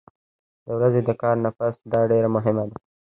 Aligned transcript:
د 0.65 0.67
ورځې 0.77 1.01
د 1.07 1.09
کار 1.21 1.35
نه 1.43 1.49
پس 1.57 1.75
دا 1.91 2.01
ډېره 2.11 2.29
مهمه 2.35 2.63
ده 2.69 2.77